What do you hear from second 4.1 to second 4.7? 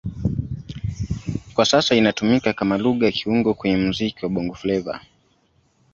wa Bongo